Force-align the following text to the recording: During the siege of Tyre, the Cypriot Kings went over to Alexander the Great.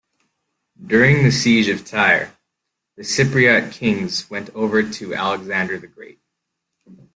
During 0.83 1.21
the 1.23 1.29
siege 1.29 1.67
of 1.67 1.85
Tyre, 1.85 2.35
the 2.97 3.03
Cypriot 3.03 3.71
Kings 3.71 4.27
went 4.31 4.49
over 4.55 4.81
to 4.81 5.13
Alexander 5.13 5.77
the 5.77 5.85
Great. 5.85 6.19